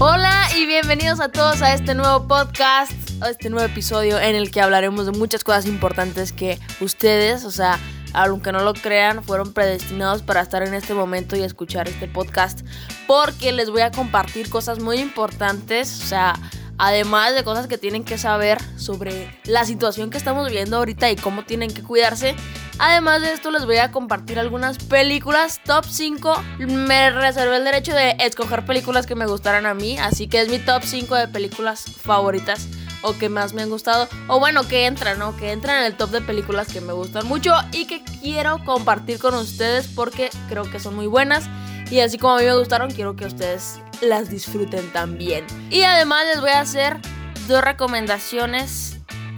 [0.00, 4.52] Hola y bienvenidos a todos a este nuevo podcast, a este nuevo episodio en el
[4.52, 7.80] que hablaremos de muchas cosas importantes que ustedes, o sea,
[8.12, 12.60] aunque no lo crean, fueron predestinados para estar en este momento y escuchar este podcast
[13.08, 16.34] porque les voy a compartir cosas muy importantes, o sea,
[16.78, 21.16] además de cosas que tienen que saber sobre la situación que estamos viviendo ahorita y
[21.16, 22.36] cómo tienen que cuidarse.
[22.78, 26.42] Además de esto les voy a compartir algunas películas top 5.
[26.58, 30.48] Me reservé el derecho de escoger películas que me gustaran a mí, así que es
[30.48, 32.68] mi top 5 de películas favoritas
[33.02, 35.36] o que más me han gustado o bueno que entran, ¿no?
[35.36, 39.18] Que entran en el top de películas que me gustan mucho y que quiero compartir
[39.18, 41.48] con ustedes porque creo que son muy buenas
[41.90, 45.46] y así como a mí me gustaron, quiero que ustedes las disfruten también.
[45.70, 46.98] Y además les voy a hacer
[47.46, 48.87] dos recomendaciones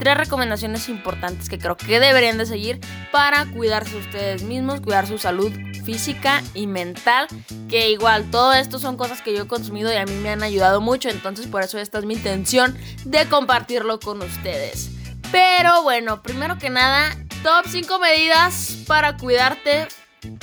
[0.01, 2.81] tres recomendaciones importantes que creo que deberían de seguir
[3.13, 5.53] para cuidarse ustedes mismos, cuidar su salud
[5.85, 7.29] física y mental,
[7.69, 10.43] que igual todo esto son cosas que yo he consumido y a mí me han
[10.43, 14.91] ayudado mucho, entonces por eso esta es mi intención de compartirlo con ustedes.
[15.31, 19.87] Pero bueno, primero que nada, top 5 medidas para cuidarte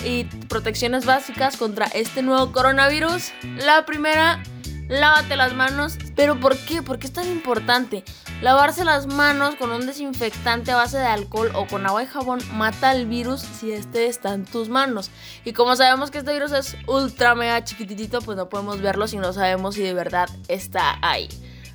[0.05, 3.31] y protecciones básicas contra este nuevo coronavirus.
[3.57, 4.41] La primera,
[4.87, 5.97] lávate las manos.
[6.15, 6.81] ¿Pero por qué?
[6.81, 8.03] ¿Por qué es tan importante?
[8.41, 12.39] Lavarse las manos con un desinfectante a base de alcohol o con agua y jabón
[12.53, 15.11] mata el virus si este está en tus manos.
[15.43, 19.17] Y como sabemos que este virus es ultra mega chiquitito, pues no podemos verlo si
[19.17, 21.29] no sabemos si de verdad está ahí.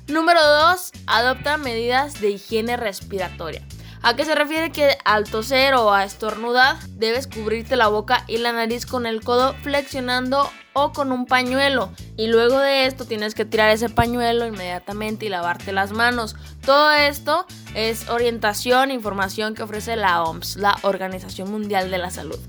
[0.07, 0.91] Número 2.
[1.07, 3.61] Adopta medidas de higiene respiratoria.
[4.01, 8.37] ¿A qué se refiere que al toser o a estornudar debes cubrirte la boca y
[8.37, 11.91] la nariz con el codo flexionando o con un pañuelo?
[12.17, 16.35] Y luego de esto tienes que tirar ese pañuelo inmediatamente y lavarte las manos.
[16.65, 22.09] Todo esto es orientación e información que ofrece la OMS, la Organización Mundial de la
[22.09, 22.39] Salud.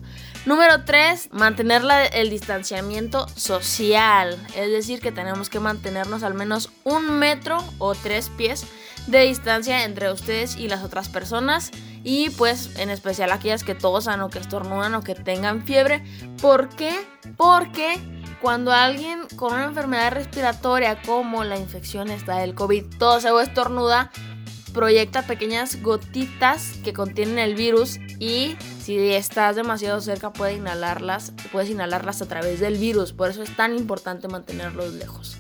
[0.47, 4.37] Número 3, mantener el distanciamiento social.
[4.55, 8.67] Es decir, que tenemos que mantenernos al menos un metro o tres pies
[9.07, 11.71] de distancia entre ustedes y las otras personas
[12.05, 16.03] y pues en especial aquellas que tosan o que estornudan o que tengan fiebre.
[16.41, 16.95] ¿Por qué?
[17.39, 17.99] Porque
[18.45, 24.11] cuando alguien con una enfermedad respiratoria como la infección está del COVID tose o estornuda,
[24.75, 31.71] proyecta pequeñas gotitas que contienen el virus y si estás demasiado cerca puedes inhalarlas, puedes
[31.71, 35.39] inhalarlas a través del virus, por eso es tan importante mantenerlos lejos.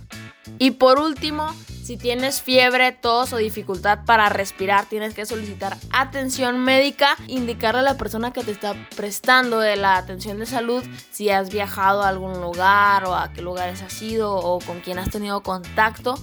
[0.58, 1.54] Y por último,
[1.84, 7.82] si tienes fiebre, tos o dificultad para respirar, tienes que solicitar atención médica, indicarle a
[7.82, 12.08] la persona que te está prestando de la atención de salud si has viajado a
[12.08, 16.18] algún lugar o a qué lugares has ido o con quién has tenido contacto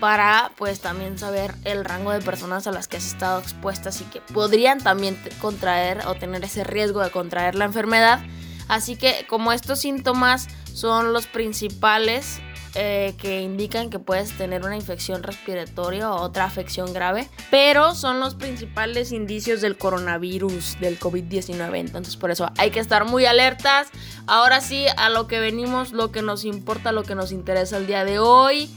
[0.00, 4.04] para pues también saber el rango de personas a las que has estado expuestas y
[4.04, 8.18] que podrían también contraer o tener ese riesgo de contraer la enfermedad.
[8.66, 12.40] Así que como estos síntomas son los principales
[12.80, 18.20] eh, que indican que puedes tener una infección respiratoria o otra afección grave, pero son
[18.20, 21.76] los principales indicios del coronavirus, del COVID-19.
[21.76, 23.88] Entonces por eso hay que estar muy alertas.
[24.28, 27.88] Ahora sí, a lo que venimos, lo que nos importa, lo que nos interesa el
[27.88, 28.70] día de hoy.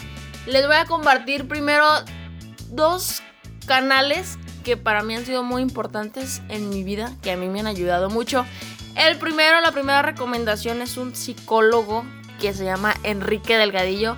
[0.47, 1.85] Les voy a compartir primero
[2.69, 3.21] dos
[3.67, 7.59] canales que para mí han sido muy importantes en mi vida, que a mí me
[7.59, 8.47] han ayudado mucho.
[8.95, 12.03] El primero, la primera recomendación es un psicólogo
[12.41, 14.17] que se llama Enrique Delgadillo.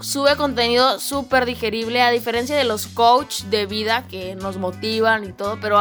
[0.00, 5.32] Sube contenido súper digerible, a diferencia de los coach de vida que nos motivan y
[5.32, 5.78] todo, pero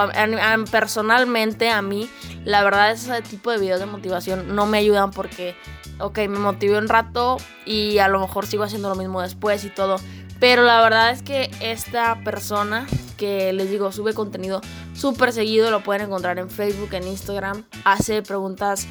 [0.72, 2.10] personalmente a mí,
[2.44, 5.56] la verdad, ese tipo de videos de motivación no me ayudan porque,
[6.00, 9.70] ok, me motivé un rato y a lo mejor sigo haciendo lo mismo después y
[9.70, 9.98] todo.
[10.40, 12.88] Pero la verdad es que esta persona
[13.18, 14.62] que les digo sube contenido
[14.96, 18.88] súper seguido, lo pueden encontrar en Facebook, en Instagram, hace preguntas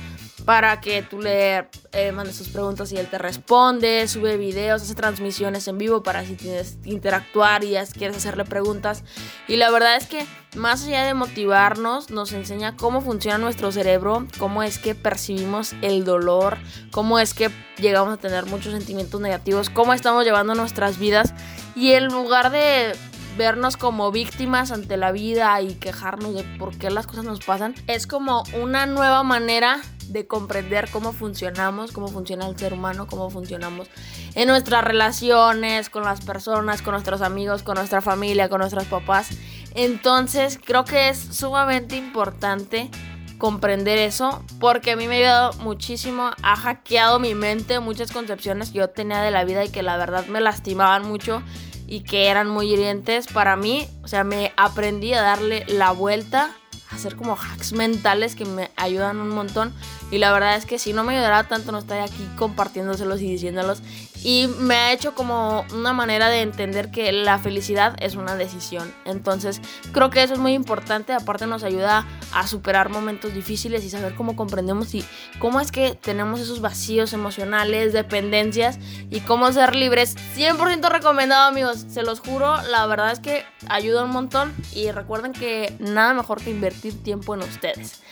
[0.46, 4.94] para que tú le eh, mandes sus preguntas y él te responde, sube videos, hace
[4.94, 9.02] transmisiones en vivo para si tienes interactuar y quieres hacerle preguntas.
[9.48, 10.24] Y la verdad es que
[10.54, 16.04] más allá de motivarnos, nos enseña cómo funciona nuestro cerebro, cómo es que percibimos el
[16.04, 16.58] dolor,
[16.92, 21.34] cómo es que llegamos a tener muchos sentimientos negativos, cómo estamos llevando nuestras vidas
[21.74, 22.94] y en lugar de
[23.36, 27.74] vernos como víctimas ante la vida y quejarnos de por qué las cosas nos pasan,
[27.88, 33.30] es como una nueva manera de comprender cómo funcionamos, cómo funciona el ser humano, cómo
[33.30, 33.88] funcionamos
[34.34, 39.28] en nuestras relaciones con las personas, con nuestros amigos, con nuestra familia, con nuestros papás.
[39.74, 42.90] Entonces creo que es sumamente importante
[43.38, 48.70] comprender eso porque a mí me ha ayudado muchísimo, ha hackeado mi mente muchas concepciones
[48.70, 51.42] que yo tenía de la vida y que la verdad me lastimaban mucho
[51.86, 53.88] y que eran muy hirientes para mí.
[54.02, 56.50] O sea, me aprendí a darle la vuelta
[56.90, 59.72] hacer como hacks mentales que me ayudan un montón.
[60.10, 63.30] Y la verdad es que si no me ayudará tanto no estaría aquí compartiéndoselos y
[63.30, 63.82] diciéndolos.
[64.22, 68.92] Y me ha hecho como una manera de entender que la felicidad es una decisión.
[69.04, 69.60] Entonces
[69.92, 71.12] creo que eso es muy importante.
[71.12, 75.04] Aparte nos ayuda a superar momentos difíciles y saber cómo comprendemos y
[75.38, 78.78] cómo es que tenemos esos vacíos emocionales, dependencias
[79.10, 80.16] y cómo ser libres.
[80.36, 82.60] 100% recomendado amigos, se los juro.
[82.70, 84.54] La verdad es que ayuda un montón.
[84.72, 88.02] Y recuerden que nada mejor que invertir tiempo en ustedes.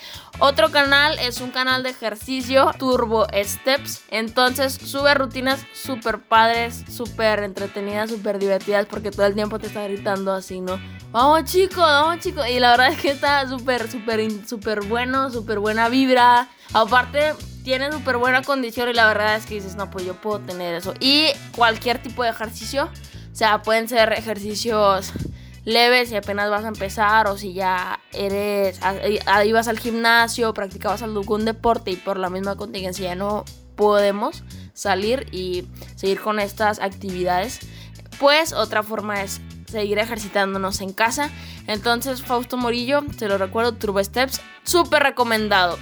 [0.40, 4.02] Otro canal es un canal de ejercicio, Turbo Steps.
[4.10, 9.84] Entonces sube rutinas súper padres, súper entretenidas, súper divertidas porque todo el tiempo te está
[9.84, 10.80] gritando así, ¿no?
[11.12, 12.48] Vamos chicos, vamos chicos.
[12.48, 16.48] Y la verdad es que está súper, súper, súper bueno, súper buena vibra.
[16.72, 20.40] Aparte, tiene súper buena condición y la verdad es que dices, no, pues yo puedo
[20.40, 20.94] tener eso.
[20.98, 22.90] Y cualquier tipo de ejercicio.
[23.32, 25.12] O sea, pueden ser ejercicios
[25.64, 28.80] leves si apenas vas a empezar o si ya eres,
[29.44, 33.44] ibas al gimnasio, practicabas algún deporte y por la misma contingencia ya no
[33.76, 35.66] podemos salir y
[35.96, 37.60] seguir con estas actividades,
[38.18, 41.30] pues otra forma es seguir ejercitándonos en casa.
[41.66, 45.78] Entonces, Fausto Morillo, te lo recuerdo, Turbo Steps, súper recomendado.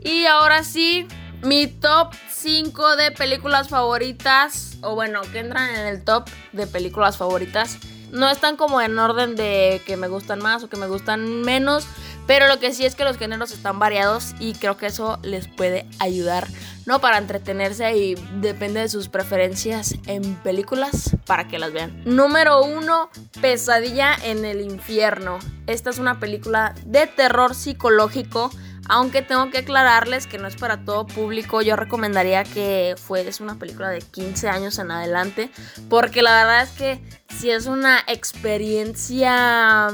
[0.00, 1.06] Y ahora sí,
[1.42, 7.16] mi top 5 de películas favoritas, o bueno, que entran en el top de películas
[7.16, 7.78] favoritas
[8.12, 11.86] no están como en orden de que me gustan más o que me gustan menos.
[12.26, 15.48] Pero lo que sí es que los géneros están variados y creo que eso les
[15.48, 16.46] puede ayudar,
[16.86, 17.00] ¿no?
[17.00, 22.00] Para entretenerse y depende de sus preferencias en películas para que las vean.
[22.04, 23.10] Número uno,
[23.40, 25.40] Pesadilla en el infierno.
[25.66, 28.52] Esta es una película de terror psicológico
[28.90, 33.54] aunque tengo que aclararles que no es para todo público, yo recomendaría que fuese una
[33.54, 35.48] película de 15 años en adelante,
[35.88, 37.00] porque la verdad es que
[37.38, 39.90] si es una experiencia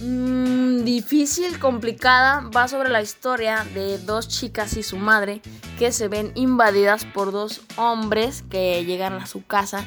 [0.00, 5.42] mmm, difícil, complicada, va sobre la historia de dos chicas y su madre
[5.78, 9.84] que se ven invadidas por dos hombres que llegan a su casa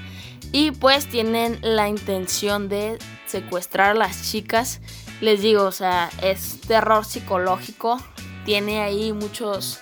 [0.52, 4.80] y pues tienen la intención de secuestrar a las chicas
[5.22, 8.00] les digo, o sea, es terror psicológico.
[8.46, 9.80] Tiene ahí muchos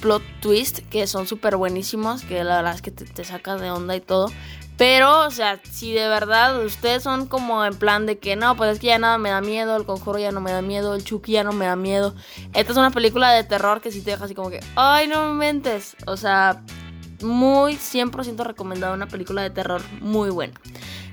[0.00, 3.96] plot twists que son súper buenísimos, que la verdad es que te, te de onda
[3.96, 4.30] y todo.
[4.76, 8.72] Pero, o sea, si de verdad ustedes son como en plan de que no, pues
[8.72, 11.02] es que ya nada me da miedo, el conjuro ya no me da miedo, el
[11.02, 12.14] Chucky ya no me da miedo.
[12.52, 15.28] Esta es una película de terror que si te deja así como que, ay, no
[15.28, 15.96] me mentes.
[16.06, 16.62] O sea,
[17.22, 20.60] muy 100% recomendada una película de terror muy buena.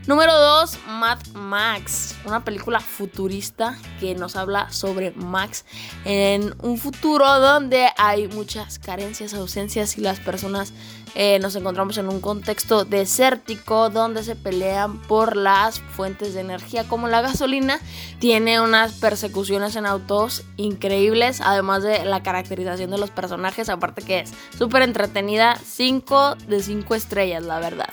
[0.06, 5.64] Número 2, Mad Max, una película futurista que nos habla sobre Max
[6.04, 10.74] en un futuro donde hay muchas carencias, ausencias y las personas
[11.16, 16.84] eh, nos encontramos en un contexto desértico donde se pelean por las fuentes de energía
[16.84, 17.80] como la gasolina.
[18.20, 24.22] Tiene unas persecuciones en autos increíbles, además de la caracterización de los personajes, aparte que
[24.22, 27.90] es súper entretenida, 5 de 5 estrellas, la verdad.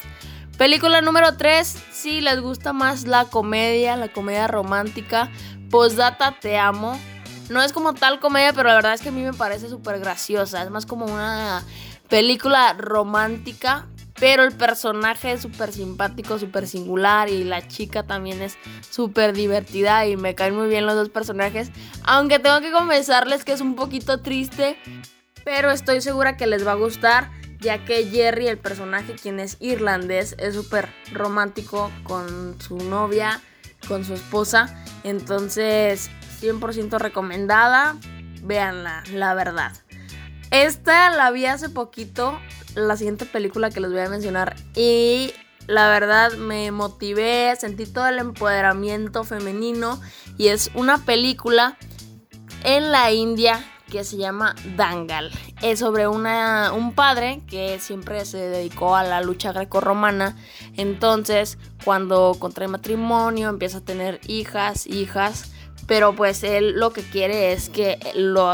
[0.60, 5.30] Película número 3, si les gusta más la comedia, la comedia romántica,
[5.70, 7.00] Postdata Te Amo.
[7.48, 10.00] No es como tal comedia, pero la verdad es que a mí me parece súper
[10.00, 10.62] graciosa.
[10.62, 11.64] Es más como una
[12.10, 13.86] película romántica,
[14.16, 18.58] pero el personaje es súper simpático, súper singular y la chica también es
[18.90, 21.70] súper divertida y me caen muy bien los dos personajes.
[22.02, 24.76] Aunque tengo que confesarles que es un poquito triste,
[25.42, 29.56] pero estoy segura que les va a gustar ya que Jerry, el personaje quien es
[29.60, 33.40] irlandés, es súper romántico con su novia,
[33.86, 34.82] con su esposa.
[35.04, 37.96] Entonces, 100% recomendada.
[38.42, 39.72] Véanla, la verdad.
[40.50, 42.40] Esta la vi hace poquito,
[42.74, 44.56] la siguiente película que les voy a mencionar.
[44.74, 45.32] Y
[45.66, 50.00] la verdad me motivé, sentí todo el empoderamiento femenino.
[50.38, 51.76] Y es una película
[52.64, 55.30] en la India que se llama Dangal.
[55.60, 60.36] Es sobre una, un padre que siempre se dedicó a la lucha grecorromana.
[60.76, 65.50] Entonces, cuando contrae matrimonio, empieza a tener hijas, hijas.
[65.86, 67.98] Pero pues él lo que quiere es que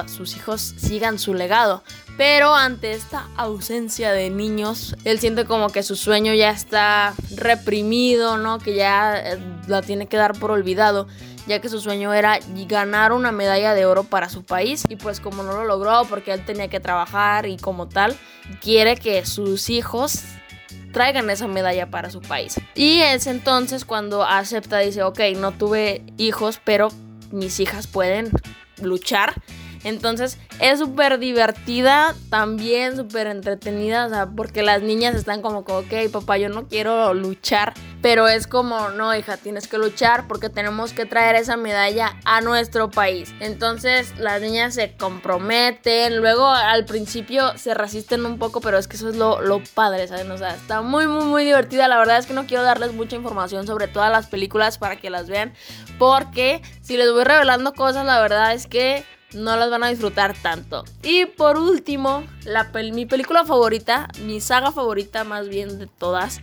[0.07, 1.83] sus hijos sigan su legado.
[2.17, 8.39] Pero ante esta ausencia de niños, él siente como que su sueño ya está reprimido,
[8.39, 8.59] ¿no?
[8.59, 11.07] Que ya eh, la tiene que dar por olvidado
[11.47, 12.39] ya que su sueño era
[12.69, 16.33] ganar una medalla de oro para su país y pues como no lo logró porque
[16.33, 18.17] él tenía que trabajar y como tal,
[18.61, 20.23] quiere que sus hijos
[20.93, 22.59] traigan esa medalla para su país.
[22.75, 26.89] Y es entonces cuando acepta, dice, ok, no tuve hijos, pero
[27.31, 28.31] mis hijas pueden
[28.81, 29.35] luchar.
[29.87, 36.11] Entonces es súper divertida, también súper entretenida, o sea, porque las niñas están como, ok,
[36.11, 40.93] papá, yo no quiero luchar, pero es como, no, hija, tienes que luchar porque tenemos
[40.93, 43.33] que traer esa medalla a nuestro país.
[43.39, 48.97] Entonces las niñas se comprometen, luego al principio se resisten un poco, pero es que
[48.97, 50.29] eso es lo, lo padre, ¿saben?
[50.33, 51.87] O sea, está muy, muy, muy divertida.
[51.87, 55.11] La verdad es que no quiero darles mucha información sobre todas las películas para que
[55.11, 55.55] las vean,
[55.97, 60.35] porque si les voy revelando cosas, la verdad es que no las van a disfrutar
[60.41, 60.85] tanto.
[61.03, 66.41] Y por último, la mi película favorita, mi saga favorita más bien de todas,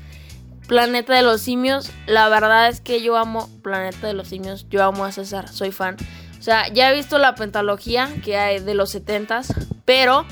[0.68, 1.92] Planeta de los Simios.
[2.06, 5.72] La verdad es que yo amo Planeta de los Simios, yo amo a César, soy
[5.72, 5.98] fan.
[6.40, 9.54] O sea, ya he visto la pentalogía que hay de los 70s,
[9.86, 10.26] pero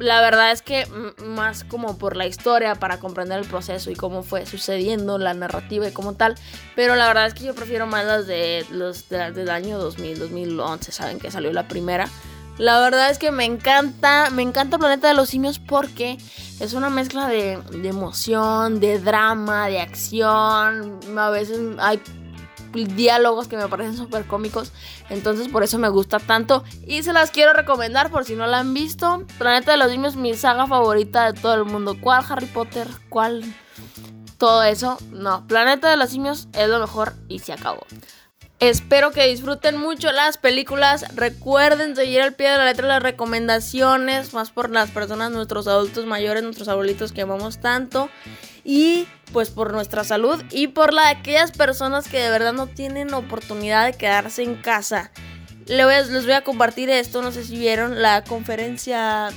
[0.00, 0.86] la verdad es que
[1.24, 5.86] más como por la historia, para comprender el proceso y cómo fue sucediendo la narrativa
[5.86, 6.34] y como tal.
[6.74, 10.92] Pero la verdad es que yo prefiero más las de los del año 2000, 2011,
[10.92, 12.08] saben que salió la primera.
[12.58, 16.18] La verdad es que me encanta, me encanta Planeta de los Simios porque
[16.60, 21.00] es una mezcla de, de emoción, de drama, de acción.
[21.16, 22.02] A veces hay
[22.72, 24.72] diálogos que me parecen súper cómicos.
[25.08, 26.64] Entonces por eso me gusta tanto.
[26.86, 29.24] Y se las quiero recomendar por si no la han visto.
[29.38, 31.96] Planeta de los Simios, mi saga favorita de todo el mundo.
[32.00, 32.86] ¿Cuál Harry Potter?
[33.08, 33.44] ¿Cuál?
[34.38, 34.98] Todo eso.
[35.10, 37.86] No, Planeta de los Simios es lo mejor y se acabó.
[38.60, 41.06] Espero que disfruten mucho las películas.
[41.16, 46.04] Recuerden seguir al pie de la letra las recomendaciones, más por las personas, nuestros adultos
[46.04, 48.10] mayores, nuestros abuelitos que amamos tanto
[48.62, 52.66] y pues por nuestra salud y por la de aquellas personas que de verdad no
[52.66, 55.10] tienen oportunidad de quedarse en casa.
[55.66, 59.28] Les voy a compartir esto, no sé si vieron la conferencia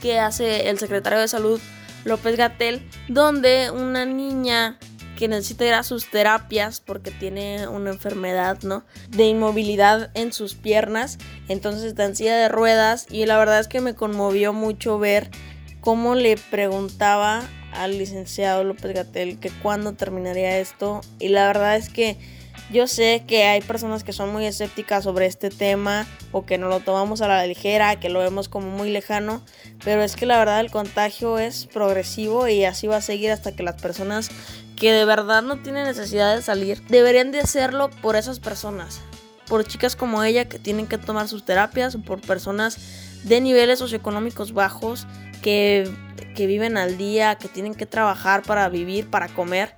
[0.00, 1.60] que hace el secretario de salud
[2.04, 4.78] López Gatel, donde una niña
[5.20, 8.84] que necesita ir a sus terapias porque tiene una enfermedad, ¿no?
[9.10, 13.82] De inmovilidad en sus piernas, entonces está en de ruedas y la verdad es que
[13.82, 15.30] me conmovió mucho ver
[15.82, 17.42] cómo le preguntaba
[17.72, 21.00] al licenciado López Gatel que cuándo terminaría esto.
[21.18, 22.16] Y la verdad es que
[22.70, 26.68] yo sé que hay personas que son muy escépticas sobre este tema o que no
[26.68, 29.42] lo tomamos a la ligera, que lo vemos como muy lejano,
[29.84, 33.56] pero es que la verdad el contagio es progresivo y así va a seguir hasta
[33.56, 34.30] que las personas
[34.76, 39.00] que de verdad no tienen necesidad de salir deberían de hacerlo por esas personas,
[39.48, 42.78] por chicas como ella que tienen que tomar sus terapias o por personas
[43.24, 45.06] de niveles socioeconómicos bajos
[46.46, 49.74] viven al día, que tienen que trabajar para vivir, para comer.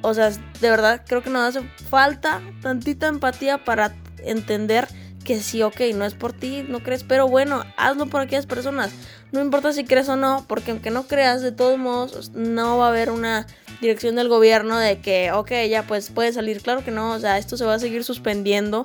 [0.00, 4.88] O sea, de verdad creo que nos hace falta tantita empatía para entender
[5.24, 8.90] que sí, ok, no es por ti, no crees, pero bueno, hazlo por aquellas personas.
[9.30, 12.86] No importa si crees o no, porque aunque no creas, de todos modos, no va
[12.86, 13.46] a haber una
[13.80, 16.60] dirección del gobierno de que, ok, ya pues puede salir.
[16.60, 18.82] Claro que no, o sea, esto se va a seguir suspendiendo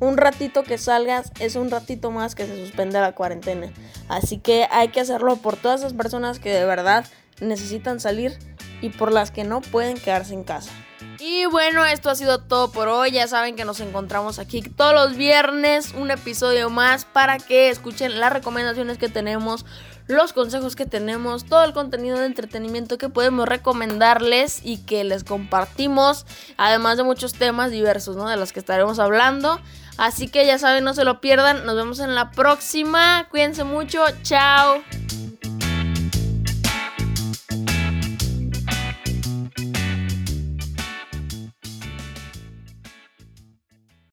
[0.00, 3.72] un ratito que salgas es un ratito más que se suspende la cuarentena.
[4.08, 7.06] Así que hay que hacerlo por todas esas personas que de verdad
[7.40, 8.38] necesitan salir
[8.80, 10.70] y por las que no pueden quedarse en casa.
[11.18, 13.10] Y bueno, esto ha sido todo por hoy.
[13.10, 18.20] Ya saben que nos encontramos aquí todos los viernes, un episodio más para que escuchen
[18.20, 19.64] las recomendaciones que tenemos,
[20.06, 25.24] los consejos que tenemos, todo el contenido de entretenimiento que podemos recomendarles y que les
[25.24, 26.26] compartimos,
[26.58, 28.28] además de muchos temas diversos, ¿no?
[28.28, 29.60] De los que estaremos hablando.
[29.98, 31.64] Así que ya saben, no se lo pierdan.
[31.64, 33.26] Nos vemos en la próxima.
[33.30, 34.04] Cuídense mucho.
[34.22, 34.82] Chao.